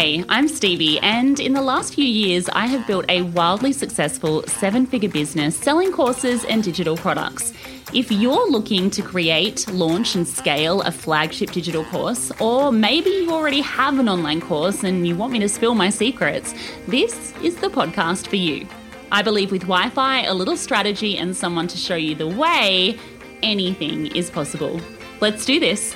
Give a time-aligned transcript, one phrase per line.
[0.00, 4.42] Hey, I'm Stevie, and in the last few years, I have built a wildly successful
[4.44, 7.52] seven figure business selling courses and digital products.
[7.92, 13.30] If you're looking to create, launch, and scale a flagship digital course, or maybe you
[13.30, 16.54] already have an online course and you want me to spill my secrets,
[16.88, 18.66] this is the podcast for you.
[19.12, 22.98] I believe with Wi Fi, a little strategy, and someone to show you the way,
[23.42, 24.80] anything is possible.
[25.20, 25.94] Let's do this.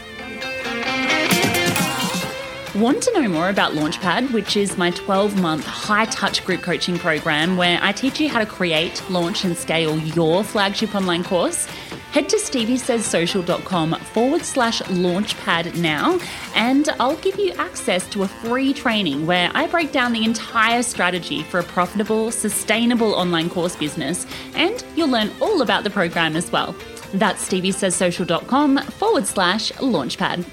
[2.75, 6.99] Want to know more about Launchpad, which is my 12 month high touch group coaching
[6.99, 11.67] program where I teach you how to create, launch, and scale your flagship online course?
[12.11, 16.19] Head to steviesayssocial.com forward slash launchpad now,
[16.57, 20.83] and I'll give you access to a free training where I break down the entire
[20.83, 26.35] strategy for a profitable, sustainable online course business, and you'll learn all about the program
[26.35, 26.75] as well.
[27.13, 30.45] That's steviesayssocial.com forward slash launchpad.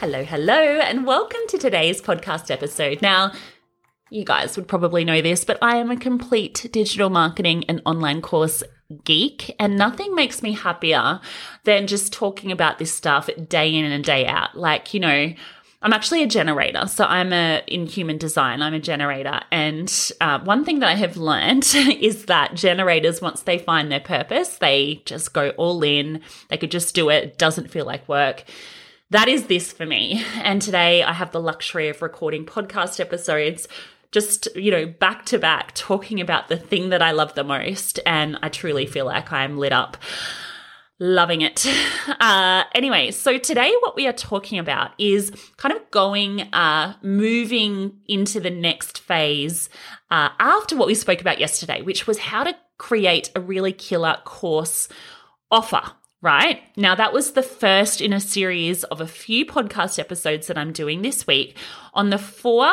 [0.00, 3.00] Hello, hello, and welcome to today's podcast episode.
[3.00, 3.32] Now,
[4.10, 8.20] you guys would probably know this, but I am a complete digital marketing and online
[8.20, 8.62] course
[9.04, 11.18] geek, and nothing makes me happier
[11.64, 14.54] than just talking about this stuff day in and day out.
[14.54, 15.32] Like, you know,
[15.80, 16.86] I'm actually a generator.
[16.88, 19.40] So I'm a in human design, I'm a generator.
[19.50, 19.90] And
[20.20, 24.58] uh, one thing that I have learned is that generators, once they find their purpose,
[24.58, 26.20] they just go all in.
[26.50, 27.24] They could just do it.
[27.24, 28.44] it doesn't feel like work
[29.10, 30.24] that is this for me.
[30.42, 33.68] And today I have the luxury of recording podcast episodes
[34.12, 38.00] just, you know, back to back, talking about the thing that I love the most.
[38.06, 39.96] And I truly feel like I'm lit up.
[40.98, 41.66] Loving it.
[42.18, 47.98] Uh, anyway, so today what we are talking about is kind of going, uh, moving
[48.06, 49.68] into the next phase
[50.10, 54.16] uh, after what we spoke about yesterday, which was how to create a really killer
[54.24, 54.88] course
[55.50, 55.82] offer
[56.22, 56.62] right?
[56.76, 60.72] Now, that was the first in a series of a few podcast episodes that I'm
[60.72, 61.56] doing this week
[61.94, 62.70] on the four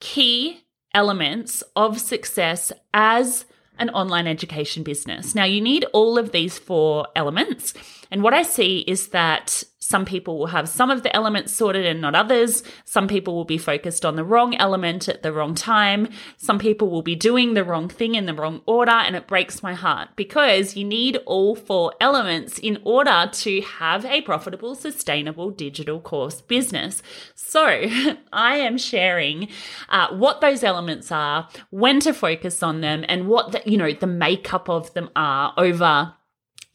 [0.00, 3.44] key elements of success as
[3.78, 5.34] an online education business.
[5.34, 7.74] Now, you need all of these four elements.
[8.10, 11.84] And what I see is that some people will have some of the elements sorted
[11.84, 12.62] and not others.
[12.86, 16.08] Some people will be focused on the wrong element at the wrong time.
[16.38, 18.90] Some people will be doing the wrong thing in the wrong order.
[18.90, 24.06] And it breaks my heart because you need all four elements in order to have
[24.06, 27.02] a profitable, sustainable digital course business.
[27.34, 27.66] So
[28.32, 29.48] I am sharing
[29.90, 33.92] uh, what those elements are, when to focus on them, and what the, you know,
[33.92, 36.14] the makeup of them are over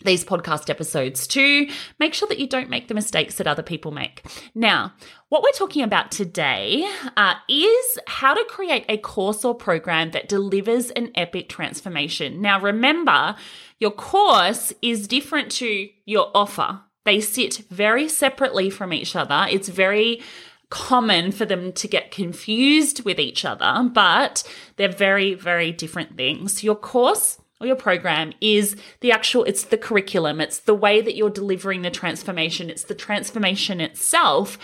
[0.04, 1.68] these podcast episodes to
[2.00, 4.24] make sure that you don't make the mistakes that other people make.
[4.54, 4.94] Now,
[5.30, 10.30] what we're talking about today uh, is how to create a course or program that
[10.30, 12.42] delivers an epic transformation.
[12.42, 13.36] Now, remember,
[13.80, 16.82] your course is different to your offer.
[17.06, 19.48] They sit very separately from each other.
[19.50, 20.22] It's very
[20.70, 24.44] common for them to get confused with each other, but
[24.76, 26.64] they're very, very different things.
[26.64, 31.16] Your course or your program is the actual, it's the curriculum, it's the way that
[31.16, 34.58] you're delivering the transformation, it's the transformation itself.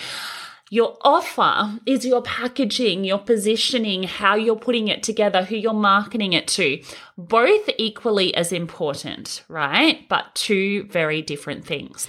[0.70, 6.34] Your offer is your packaging, your positioning, how you're putting it together, who you're marketing
[6.34, 6.82] it to.
[7.16, 10.08] Both equally as important, right?
[10.10, 12.08] But two very different things.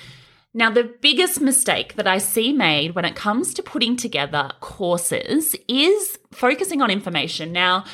[0.57, 5.57] Now, the biggest mistake that I see made when it comes to putting together courses
[5.69, 7.53] is focusing on information.
[7.53, 7.85] Now,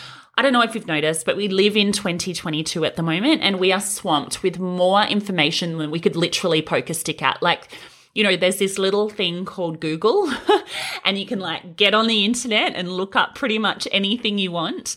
[0.41, 3.61] I don't know if you've noticed, but we live in 2022 at the moment and
[3.61, 7.43] we are swamped with more information than we could literally poke a stick at.
[7.43, 7.69] Like,
[8.15, 10.33] you know, there's this little thing called Google,
[11.05, 14.51] and you can like get on the internet and look up pretty much anything you
[14.51, 14.97] want.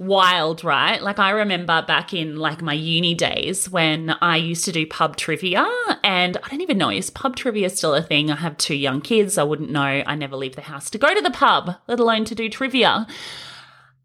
[0.00, 1.00] Wild, right?
[1.00, 5.16] Like, I remember back in like my uni days when I used to do pub
[5.16, 5.64] trivia,
[6.02, 8.32] and I don't even know, is pub trivia still a thing?
[8.32, 9.38] I have two young kids.
[9.38, 10.02] I wouldn't know.
[10.04, 13.06] I never leave the house to go to the pub, let alone to do trivia.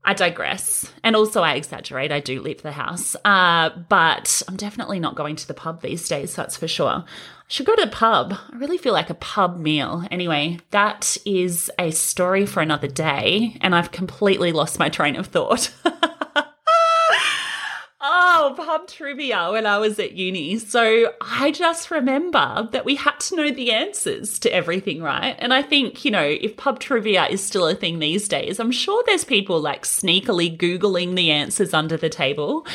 [0.07, 0.89] I digress.
[1.04, 2.13] And also, I exaggerate.
[2.13, 3.13] I do leave the house.
[3.25, 7.04] Uh, but I'm definitely not going to the pub these days, that's for sure.
[7.04, 7.04] I
[7.50, 8.33] should go to the pub.
[8.33, 10.06] I really feel like a pub meal.
[10.09, 13.57] Anyway, that is a story for another day.
[13.59, 15.74] And I've completely lost my train of thought.
[18.56, 20.58] Pub trivia when I was at uni.
[20.60, 25.36] So I just remember that we had to know the answers to everything, right?
[25.40, 28.72] And I think, you know, if pub trivia is still a thing these days, I'm
[28.72, 32.66] sure there's people like sneakily Googling the answers under the table.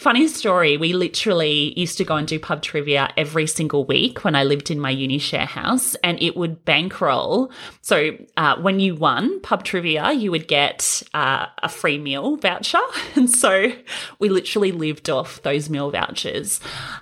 [0.00, 4.34] Funny story, we literally used to go and do pub trivia every single week when
[4.34, 7.52] I lived in my uni share house, and it would bankroll.
[7.82, 12.80] So uh, when you won pub trivia, you would get uh, a free meal voucher.
[13.14, 13.72] And so
[14.18, 16.60] we literally lived off those meal vouchers.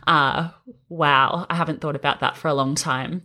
[0.09, 0.49] Uh,
[0.89, 3.23] wow, I haven't thought about that for a long time.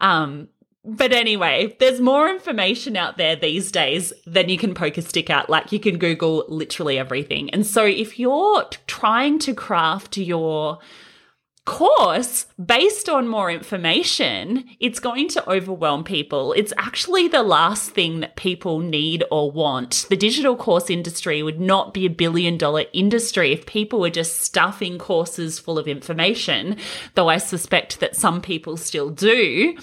[0.00, 0.48] Um,
[0.84, 5.28] but anyway, there's more information out there these days than you can poke a stick
[5.28, 5.50] at.
[5.50, 7.50] Like you can Google literally everything.
[7.50, 10.78] And so if you're trying to craft your
[11.68, 16.54] course based on more information, it's going to overwhelm people.
[16.54, 20.06] It's actually the last thing that people need or want.
[20.08, 24.40] The digital course industry would not be a billion dollar industry if people were just
[24.40, 26.78] stuffing courses full of information,
[27.14, 29.76] though I suspect that some people still do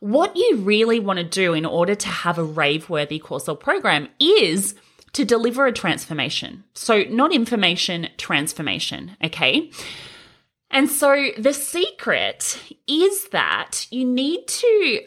[0.00, 3.56] what you really want to do in order to have a rave worthy course or
[3.56, 4.74] program is
[5.12, 6.64] to deliver a transformation.
[6.74, 9.16] So, not information, transformation.
[9.22, 9.70] Okay.
[10.70, 15.00] And so the secret is that you need to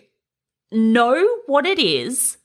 [0.71, 2.36] know what it is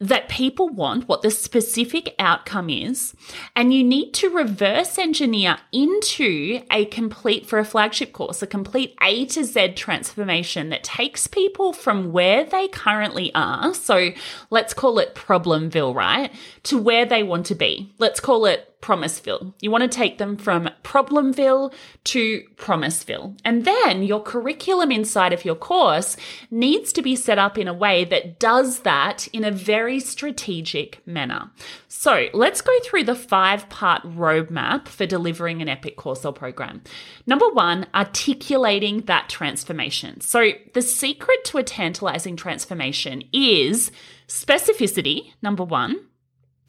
[0.00, 3.14] that people want, what the specific outcome is,
[3.54, 8.96] and you need to reverse engineer into a complete, for a flagship course, a complete
[9.02, 13.74] A to Z transformation that takes people from where they currently are.
[13.74, 14.10] So
[14.48, 16.32] let's call it Problemville, right?
[16.64, 17.92] To where they want to be.
[17.98, 19.52] Let's call it Promiseville.
[19.60, 21.72] You want to take them from Problemville
[22.04, 23.38] to Promiseville.
[23.44, 26.16] And then your curriculum inside of your course
[26.50, 31.04] needs to be set up in a way that does that in a very strategic
[31.06, 31.50] manner.
[31.88, 36.82] So let's go through the five part roadmap for delivering an epic course or program.
[37.26, 40.20] Number one, articulating that transformation.
[40.20, 43.90] So the secret to a tantalizing transformation is
[44.28, 46.06] specificity, number one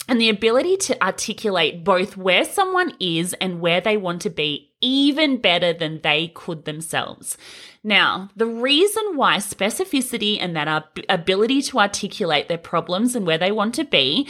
[0.07, 4.70] and the ability to articulate both where someone is and where they want to be
[4.81, 7.37] even better than they could themselves.
[7.83, 13.51] Now, the reason why specificity and that ability to articulate their problems and where they
[13.51, 14.27] want to be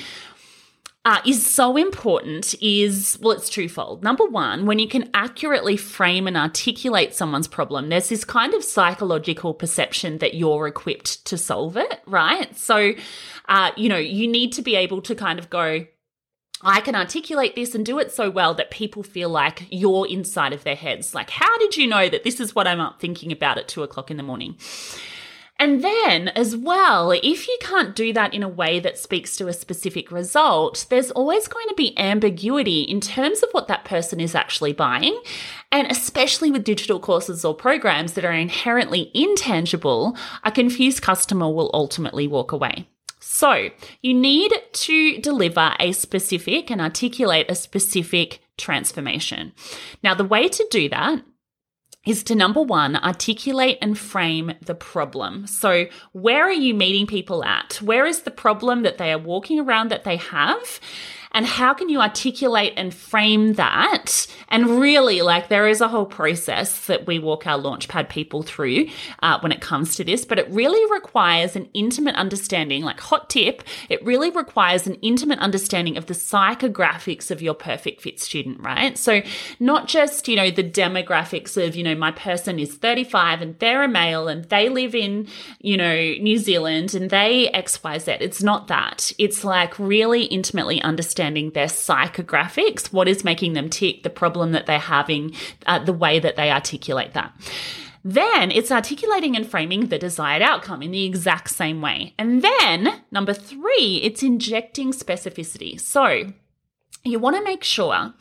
[1.03, 4.03] uh, is so important is well, it's twofold.
[4.03, 8.63] Number one, when you can accurately frame and articulate someone's problem, there's this kind of
[8.63, 12.55] psychological perception that you're equipped to solve it, right?
[12.55, 12.93] So,
[13.49, 15.87] uh, you know, you need to be able to kind of go,
[16.63, 20.53] I can articulate this and do it so well that people feel like you're inside
[20.53, 21.15] of their heads.
[21.15, 23.83] Like, how did you know that this is what I'm up thinking about at two
[23.83, 24.57] o'clock in the morning?
[25.61, 29.47] And then, as well, if you can't do that in a way that speaks to
[29.47, 34.19] a specific result, there's always going to be ambiguity in terms of what that person
[34.19, 35.21] is actually buying.
[35.71, 41.69] And especially with digital courses or programs that are inherently intangible, a confused customer will
[41.75, 42.87] ultimately walk away.
[43.21, 43.69] So,
[44.01, 49.53] you need to deliver a specific and articulate a specific transformation.
[50.03, 51.23] Now, the way to do that
[52.05, 55.45] is to number one, articulate and frame the problem.
[55.45, 57.75] So, where are you meeting people at?
[57.75, 60.79] Where is the problem that they are walking around that they have?
[61.31, 64.27] And how can you articulate and frame that?
[64.49, 68.87] And really, like, there is a whole process that we walk our Launchpad people through
[69.23, 72.83] uh, when it comes to this, but it really requires an intimate understanding.
[72.83, 78.01] Like, hot tip, it really requires an intimate understanding of the psychographics of your perfect
[78.01, 78.97] fit student, right?
[78.97, 79.21] So,
[79.59, 83.83] not just, you know, the demographics of, you know, my person is 35 and they're
[83.83, 85.27] a male and they live in,
[85.61, 88.17] you know, New Zealand and they XYZ.
[88.19, 89.13] It's not that.
[89.17, 90.81] It's like really intimately
[91.21, 95.33] understanding their psychographics, what is making them tick, the problem that they're having,
[95.67, 97.31] uh, the way that they articulate that.
[98.03, 102.15] Then it's articulating and framing the desired outcome in the exact same way.
[102.17, 105.79] And then number three, it's injecting specificity.
[105.79, 106.33] So
[107.03, 108.13] you want to make sure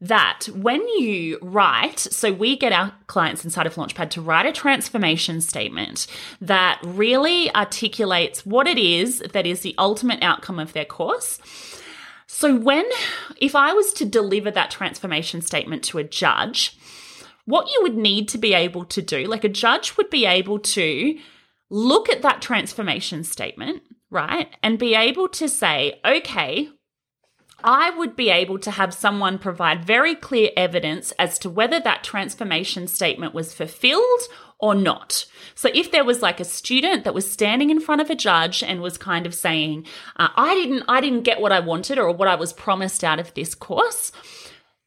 [0.00, 4.52] that when you write, so we get our clients inside of Launchpad to write a
[4.52, 6.08] transformation statement
[6.40, 11.40] that really articulates what it is that is the ultimate outcome of their course.
[12.38, 12.84] So, when,
[13.38, 16.78] if I was to deliver that transformation statement to a judge,
[17.46, 20.60] what you would need to be able to do, like a judge would be able
[20.60, 21.18] to
[21.68, 24.54] look at that transformation statement, right?
[24.62, 26.68] And be able to say, okay,
[27.62, 32.04] I would be able to have someone provide very clear evidence as to whether that
[32.04, 34.20] transformation statement was fulfilled
[34.60, 35.26] or not.
[35.54, 38.62] So if there was like a student that was standing in front of a judge
[38.62, 39.86] and was kind of saying,
[40.16, 43.20] uh, "I didn't, I didn't get what I wanted or what I was promised out
[43.20, 44.12] of this course,"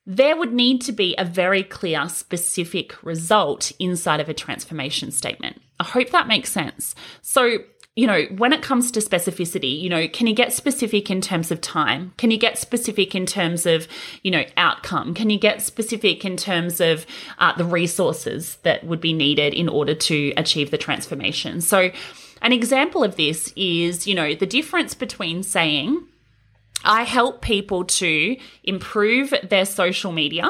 [0.06, 5.62] there would need to be a very clear, specific result inside of a transformation statement.
[5.80, 6.96] I hope that makes sense.
[7.22, 7.60] So
[7.96, 11.52] you know, when it comes to specificity, you know, can you get specific in terms
[11.52, 12.14] of time?
[12.18, 13.86] Can you get specific in terms of,
[14.24, 15.14] you know, outcome?
[15.14, 17.06] Can you get specific in terms of
[17.40, 21.60] uh, the resources that would be needed in order to achieve the transformation?
[21.60, 21.92] So,
[22.42, 26.08] an example of this is, you know, the difference between saying,
[26.86, 30.50] I help people to improve their social media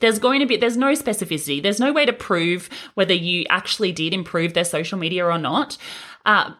[0.00, 3.92] there's going to be there's no specificity there's no way to prove whether you actually
[3.92, 5.78] did improve their social media or not
[6.26, 6.52] uh,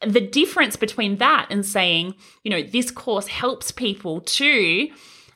[0.00, 4.88] the difference between that and saying, you know, this course helps people to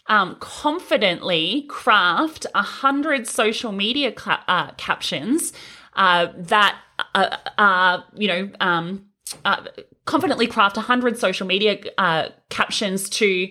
[0.08, 5.52] um, confidently craft a hundred social media ca- uh, captions
[5.94, 6.78] uh, that
[7.14, 9.06] uh, are, you know, um,
[9.44, 9.64] uh,
[10.06, 13.48] confidently craft a hundred social media uh, captions to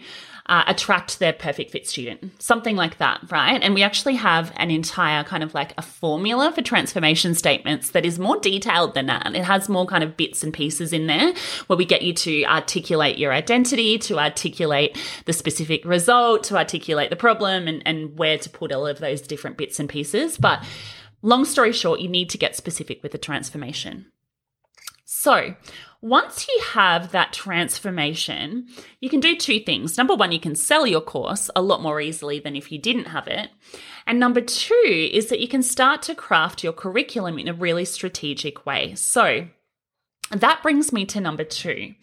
[0.50, 3.62] uh, attract their perfect fit student, something like that, right?
[3.62, 8.06] And we actually have an entire kind of like a formula for transformation statements that
[8.06, 9.36] is more detailed than that.
[9.36, 11.34] It has more kind of bits and pieces in there
[11.68, 17.10] where we get you to articulate your identity, to articulate the specific result, to articulate
[17.10, 20.38] the problem, and, and where to put all of those different bits and pieces.
[20.38, 20.63] But
[21.22, 24.06] long story short, you need to get specific with the transformation.
[25.10, 25.56] So,
[26.01, 28.68] once you have that transformation,
[29.01, 29.98] you can do two things.
[29.98, 33.06] Number one, you can sell your course a lot more easily than if you didn't
[33.06, 33.50] have it.
[34.06, 37.86] And number two is that you can start to craft your curriculum in a really
[37.86, 38.94] strategic way.
[38.96, 39.48] So
[40.32, 41.96] that brings me to number two.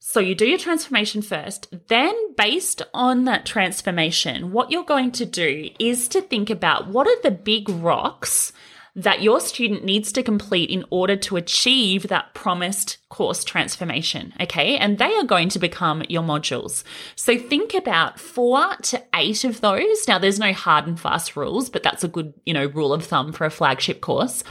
[0.00, 1.72] So you do your transformation first.
[1.88, 7.06] Then, based on that transformation, what you're going to do is to think about what
[7.06, 8.52] are the big rocks
[8.96, 14.32] that your student needs to complete in order to achieve that promised course transformation.
[14.40, 14.76] Okay.
[14.76, 16.84] And they are going to become your modules.
[17.16, 20.06] So think about four to eight of those.
[20.06, 23.04] Now, there's no hard and fast rules, but that's a good, you know, rule of
[23.04, 24.44] thumb for a flagship course.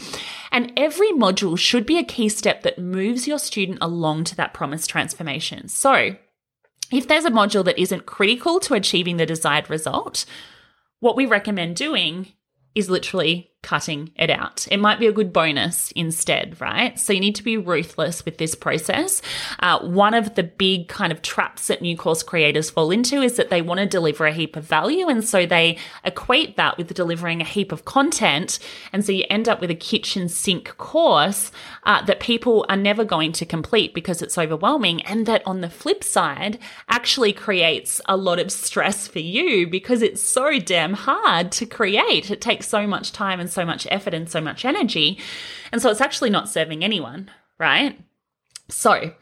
[0.51, 4.53] And every module should be a key step that moves your student along to that
[4.53, 5.69] promised transformation.
[5.69, 6.17] So
[6.91, 10.25] if there's a module that isn't critical to achieving the desired result,
[10.99, 12.27] what we recommend doing
[12.75, 14.67] is literally cutting it out.
[14.69, 16.99] It might be a good bonus instead, right?
[16.99, 19.21] So you need to be ruthless with this process.
[19.59, 23.37] Uh, one of the big kind of traps that new course creators fall into is
[23.37, 25.07] that they want to deliver a heap of value.
[25.07, 28.59] And so they equate that with delivering a heap of content.
[28.91, 31.51] And so you end up with a kitchen sink course
[31.83, 35.01] uh, that people are never going to complete because it's overwhelming.
[35.03, 40.01] And that on the flip side actually creates a lot of stress for you because
[40.01, 42.29] it's so damn hard to create.
[42.29, 45.19] It takes so much time and so much effort and so much energy.
[45.71, 47.29] And so it's actually not serving anyone,
[47.59, 47.99] right?
[48.69, 49.13] So,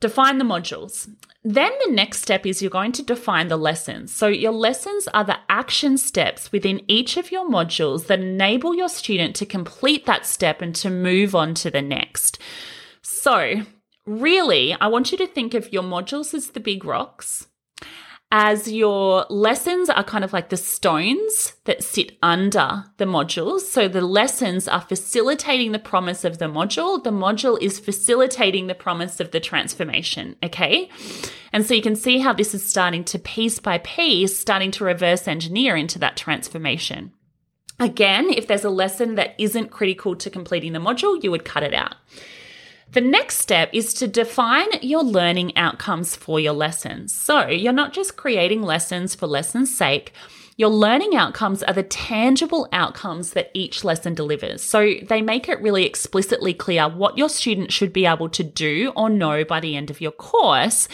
[0.00, 1.08] define the modules.
[1.42, 4.14] Then the next step is you're going to define the lessons.
[4.14, 8.88] So, your lessons are the action steps within each of your modules that enable your
[8.88, 12.38] student to complete that step and to move on to the next.
[13.02, 13.62] So,
[14.04, 17.46] really, I want you to think of your modules as the big rocks
[18.32, 23.62] as your lessons are kind of like the stones that sit under the modules.
[23.62, 27.02] So the lessons are facilitating the promise of the module.
[27.02, 30.36] The module is facilitating the promise of the transformation.
[30.44, 30.88] Okay.
[31.52, 34.84] And so you can see how this is starting to piece by piece, starting to
[34.84, 37.12] reverse engineer into that transformation.
[37.80, 41.64] Again, if there's a lesson that isn't critical to completing the module, you would cut
[41.64, 41.96] it out.
[42.92, 47.14] The next step is to define your learning outcomes for your lessons.
[47.14, 50.12] So you're not just creating lessons for lessons' sake.
[50.56, 54.60] Your learning outcomes are the tangible outcomes that each lesson delivers.
[54.64, 58.92] So they make it really explicitly clear what your student should be able to do
[58.96, 60.88] or know by the end of your course.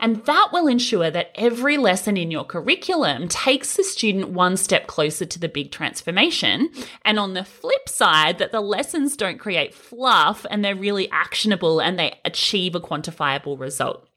[0.00, 4.86] And that will ensure that every lesson in your curriculum takes the student one step
[4.86, 6.70] closer to the big transformation.
[7.04, 11.80] And on the flip side, that the lessons don't create fluff and they're really actionable
[11.80, 14.08] and they achieve a quantifiable result.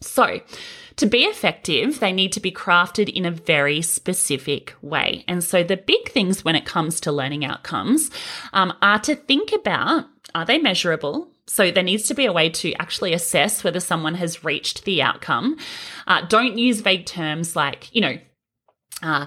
[0.00, 0.40] So,
[0.96, 5.24] to be effective, they need to be crafted in a very specific way.
[5.26, 8.10] And so, the big things when it comes to learning outcomes
[8.52, 11.30] um, are to think about are they measurable?
[11.48, 15.00] So there needs to be a way to actually assess whether someone has reached the
[15.02, 15.58] outcome.
[16.06, 18.18] Uh, don't use vague terms like, you know,
[19.02, 19.26] uh,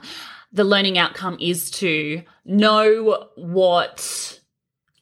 [0.51, 4.39] the learning outcome is to know what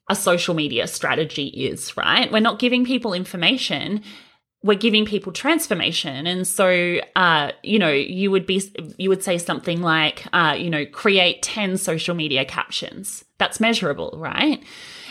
[0.09, 2.31] a social media strategy is, right?
[2.31, 4.03] We're not giving people information.
[4.63, 6.27] We're giving people transformation.
[6.27, 8.61] And so, uh, you know, you would be,
[8.97, 13.25] you would say something like, uh, you know, create 10 social media captions.
[13.37, 14.63] That's measurable, right?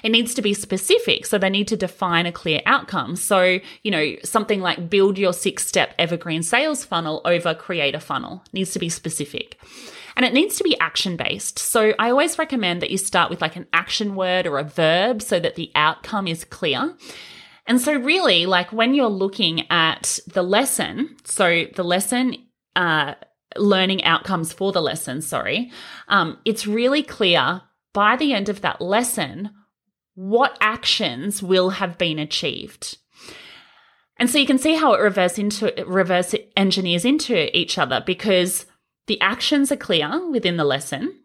[0.06, 1.26] It needs to be specific.
[1.26, 3.16] So they need to define a clear outcome.
[3.16, 7.98] So, you know, something like build your six step evergreen sales funnel over create a
[7.98, 9.58] funnel needs to be specific.
[10.14, 11.58] And it needs to be action based.
[11.58, 15.22] So I always recommend that you start with like an action word or a verb
[15.22, 16.94] so that the outcome is clear.
[17.66, 22.36] And so, really, like when you're looking at the lesson, so the lesson,
[22.76, 23.14] uh,
[23.56, 25.72] learning outcomes for the lesson, sorry,
[26.06, 29.50] um, it's really clear by the end of that lesson
[30.16, 32.98] what actions will have been achieved.
[34.16, 38.66] And so you can see how it reverse into reverse engineers into each other because
[39.06, 41.20] the actions are clear within the lesson.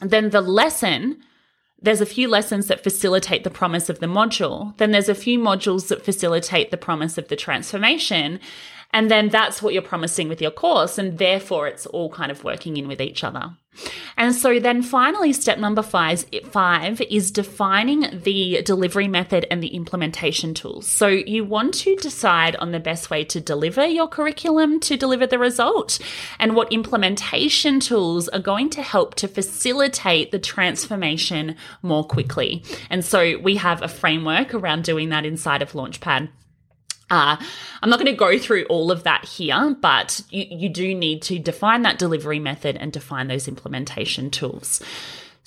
[0.00, 1.18] Then the lesson,
[1.80, 4.76] there's a few lessons that facilitate the promise of the module.
[4.78, 8.40] Then there's a few modules that facilitate the promise of the transformation.
[8.92, 10.96] And then that's what you're promising with your course.
[10.96, 13.56] And therefore, it's all kind of working in with each other.
[14.16, 19.74] And so then finally, step number five, five is defining the delivery method and the
[19.74, 20.86] implementation tools.
[20.86, 25.26] So you want to decide on the best way to deliver your curriculum to deliver
[25.26, 25.98] the result
[26.38, 32.62] and what implementation tools are going to help to facilitate the transformation more quickly.
[32.90, 36.28] And so we have a framework around doing that inside of Launchpad.
[37.08, 37.36] Uh,
[37.82, 41.22] I'm not going to go through all of that here, but you, you do need
[41.22, 44.82] to define that delivery method and define those implementation tools.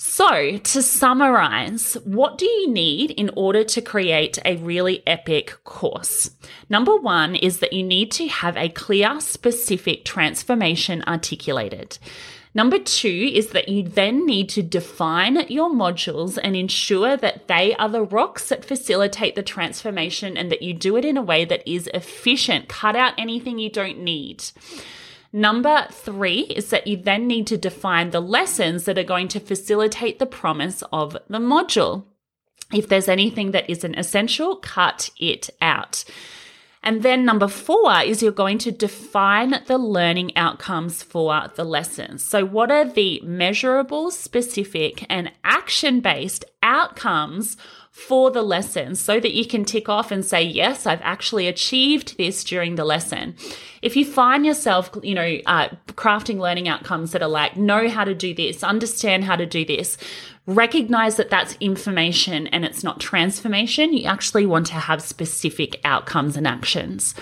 [0.02, 6.32] So, to summarize, what do you need in order to create a really epic course?
[6.70, 11.98] Number one is that you need to have a clear, specific transformation articulated.
[12.56, 17.76] Number two is that you then need to define your modules and ensure that they
[17.76, 21.44] are the rocks that facilitate the transformation and that you do it in a way
[21.44, 22.70] that is efficient.
[22.70, 24.46] Cut out anything you don't need.
[25.32, 29.40] Number three is that you then need to define the lessons that are going to
[29.40, 32.06] facilitate the promise of the module.
[32.74, 36.04] If there's anything that isn't essential, cut it out.
[36.82, 42.24] And then number four is you're going to define the learning outcomes for the lessons.
[42.24, 47.58] So, what are the measurable, specific, and action based outcomes
[48.08, 52.18] for the lesson so that you can tick off and say, yes, I've actually achieved
[52.18, 53.36] this during the lesson.
[53.82, 58.04] If you find yourself, you know, uh, crafting learning outcomes that are like, know how
[58.06, 59.98] to do this, understand how to do this,
[60.50, 63.94] recognize that that's information and it's not transformation.
[63.94, 67.14] You actually want to have specific outcomes and actions.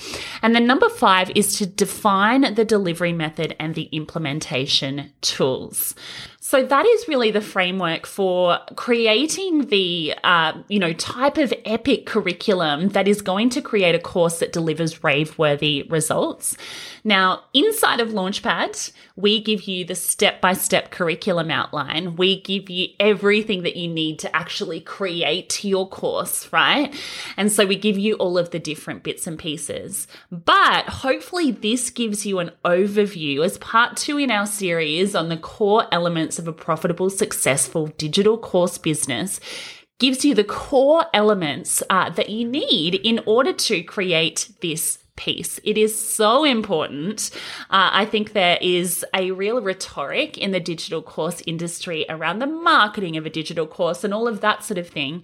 [0.41, 5.93] And then number five is to define the delivery method and the implementation tools.
[6.47, 12.05] So that is really the framework for creating the, uh, you know, type of epic
[12.05, 16.55] curriculum that is going to create a course that delivers rave-worthy results.
[17.03, 22.15] Now, inside of Launchpad, we give you the step-by-step curriculum outline.
[22.15, 26.95] We give you everything that you need to actually create your course, right?
[27.36, 30.07] And so we give you all of the different bits and pieces.
[30.31, 35.36] But hopefully, this gives you an overview as part two in our series on the
[35.36, 39.39] core elements of a profitable, successful digital course business
[40.00, 45.60] gives you the core elements uh, that you need in order to create this piece.
[45.63, 47.32] It is so important.
[47.69, 52.47] Uh, I think there is a real rhetoric in the digital course industry around the
[52.47, 55.23] marketing of a digital course and all of that sort of thing.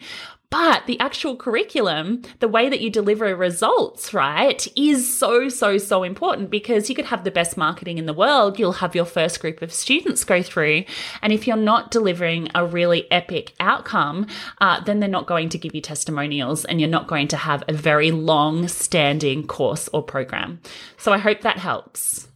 [0.53, 6.03] But the actual curriculum, the way that you deliver results, right, is so, so, so
[6.03, 8.59] important because you could have the best marketing in the world.
[8.59, 10.83] You'll have your first group of students go through.
[11.23, 14.27] And if you're not delivering a really epic outcome,
[14.61, 17.63] uh, then they're not going to give you testimonials and you're not going to have
[17.67, 20.61] a very long standing course or program.
[20.97, 22.27] So I hope that helps.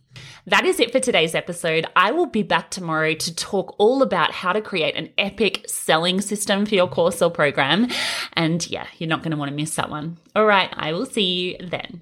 [0.47, 1.85] That is it for today's episode.
[1.93, 6.21] I will be back tomorrow to talk all about how to create an epic selling
[6.21, 7.89] system for your course or program.
[8.31, 10.17] And yeah, you're not going to want to miss that one.
[10.37, 11.99] All right, I will see you then.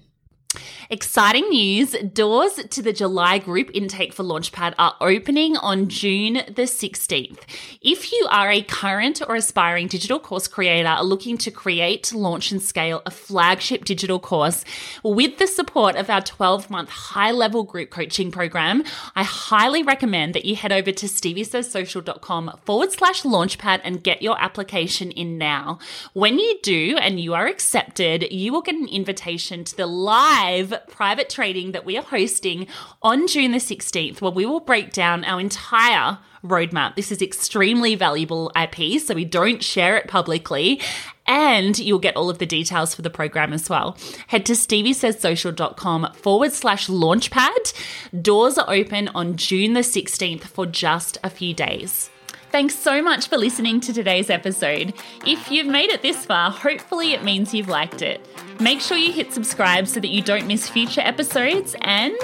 [0.89, 6.67] Exciting news doors to the July group intake for Launchpad are opening on June the
[6.67, 7.39] 16th.
[7.81, 12.61] If you are a current or aspiring digital course creator looking to create, launch, and
[12.61, 14.63] scale a flagship digital course
[15.03, 18.83] with the support of our 12 month high level group coaching program,
[19.15, 24.39] I highly recommend that you head over to steviesayssocial.com forward slash launchpad and get your
[24.39, 25.79] application in now.
[26.13, 30.74] When you do and you are accepted, you will get an invitation to the live
[30.87, 32.67] private training that we are hosting
[33.01, 36.95] on June the 16th, where we will break down our entire roadmap.
[36.95, 40.81] This is extremely valuable IP, so we don't share it publicly.
[41.27, 43.97] And you'll get all of the details for the program as well.
[44.27, 48.21] Head to steviesayssocial.com forward slash launchpad.
[48.21, 52.11] Doors are open on June the 16th for just a few days.
[52.55, 54.93] Thanks so much for listening to today's episode.
[55.27, 58.25] If you've made it this far, hopefully it means you've liked it.
[58.61, 62.15] Make sure you hit subscribe so that you don't miss future episodes and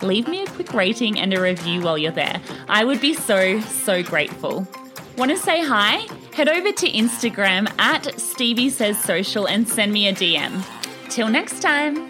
[0.00, 2.40] leave me a quick rating and a review while you're there.
[2.68, 4.64] I would be so, so grateful.
[5.18, 6.06] Want to say hi?
[6.34, 10.64] Head over to Instagram at Stevie Says Social and send me a DM.
[11.08, 12.09] Till next time.